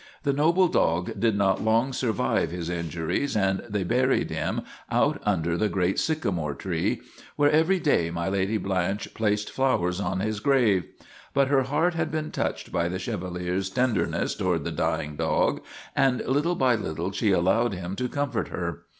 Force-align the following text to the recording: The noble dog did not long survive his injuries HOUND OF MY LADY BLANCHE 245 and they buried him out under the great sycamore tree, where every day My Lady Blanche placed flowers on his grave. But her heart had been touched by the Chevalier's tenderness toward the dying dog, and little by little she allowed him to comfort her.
The 0.23 0.33
noble 0.33 0.67
dog 0.67 1.19
did 1.19 1.35
not 1.37 1.63
long 1.63 1.93
survive 1.93 2.49
his 2.49 2.71
injuries 2.71 3.35
HOUND 3.35 3.59
OF 3.59 3.71
MY 3.71 3.77
LADY 3.77 3.83
BLANCHE 3.83 3.89
245 3.89 4.09
and 4.09 4.29
they 4.31 4.31
buried 4.31 4.31
him 4.31 4.65
out 4.89 5.21
under 5.27 5.55
the 5.57 5.69
great 5.69 5.99
sycamore 5.99 6.55
tree, 6.55 7.01
where 7.35 7.51
every 7.51 7.79
day 7.79 8.09
My 8.09 8.27
Lady 8.27 8.57
Blanche 8.57 9.13
placed 9.13 9.51
flowers 9.51 9.99
on 9.99 10.19
his 10.19 10.39
grave. 10.39 10.85
But 11.35 11.49
her 11.49 11.61
heart 11.61 11.93
had 11.93 12.11
been 12.11 12.31
touched 12.31 12.71
by 12.71 12.89
the 12.89 12.97
Chevalier's 12.97 13.69
tenderness 13.69 14.33
toward 14.33 14.63
the 14.63 14.71
dying 14.71 15.17
dog, 15.17 15.61
and 15.95 16.25
little 16.25 16.55
by 16.55 16.73
little 16.73 17.11
she 17.11 17.29
allowed 17.31 17.73
him 17.75 17.95
to 17.97 18.09
comfort 18.09 18.47
her. 18.47 18.87